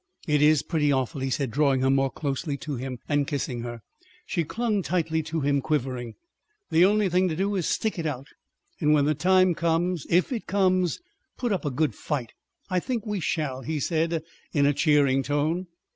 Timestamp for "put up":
11.37-11.65